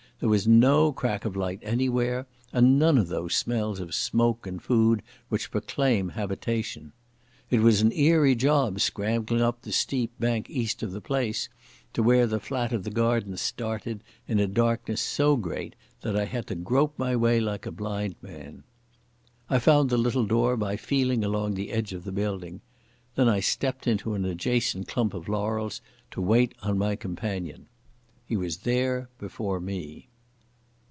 There 0.19 0.29
was 0.29 0.47
no 0.47 0.91
crack 0.91 1.25
of 1.25 1.35
light 1.35 1.57
anywhere, 1.63 2.27
and 2.53 2.77
none 2.77 2.99
of 2.99 3.07
those 3.07 3.33
smells 3.33 3.79
of 3.79 3.95
smoke 3.95 4.45
and 4.45 4.61
food 4.61 5.01
which 5.29 5.49
proclaim 5.49 6.09
habitation. 6.09 6.91
It 7.49 7.59
was 7.61 7.81
an 7.81 7.91
eerie 7.91 8.35
job 8.35 8.79
scrambling 8.81 9.41
up 9.41 9.63
the 9.63 9.71
steep 9.71 10.11
bank 10.19 10.47
east 10.47 10.83
of 10.83 10.91
the 10.91 11.01
place, 11.01 11.49
to 11.93 12.03
where 12.03 12.27
the 12.27 12.39
flat 12.39 12.71
of 12.71 12.83
the 12.83 12.91
garden 12.91 13.35
started, 13.35 14.03
in 14.27 14.39
a 14.39 14.45
darkness 14.45 15.01
so 15.01 15.35
great 15.35 15.75
that 16.01 16.15
I 16.15 16.25
had 16.25 16.45
to 16.49 16.55
grope 16.55 16.99
my 16.99 17.15
way 17.15 17.39
like 17.39 17.65
a 17.65 17.71
blind 17.71 18.13
man. 18.21 18.61
I 19.49 19.57
found 19.57 19.89
the 19.89 19.97
little 19.97 20.27
door 20.27 20.55
by 20.55 20.75
feeling 20.77 21.23
along 21.23 21.55
the 21.55 21.71
edge 21.71 21.93
of 21.93 22.03
the 22.03 22.11
building. 22.11 22.61
Then 23.15 23.27
I 23.27 23.39
stepped 23.39 23.87
into 23.87 24.13
an 24.13 24.25
adjacent 24.25 24.87
clump 24.87 25.15
of 25.15 25.27
laurels 25.27 25.81
to 26.11 26.21
wait 26.21 26.53
on 26.61 26.77
my 26.77 26.95
companion. 26.95 27.65
He 28.23 28.37
was 28.37 28.57
there 28.57 29.09
before 29.17 29.59
me. 29.59 30.09